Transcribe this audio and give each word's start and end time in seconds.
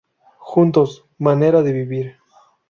Juntos 0.39 1.05
"manera 1.19 1.61
de 1.61 1.73
vivir". 1.73 2.17